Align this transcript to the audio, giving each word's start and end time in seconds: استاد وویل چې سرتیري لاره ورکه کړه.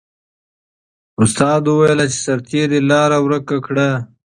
استاد 1.21 1.61
وویل 1.67 1.99
چې 2.13 2.17
سرتیري 2.25 2.79
لاره 2.89 3.17
ورکه 3.25 3.57
کړه. 3.65 3.89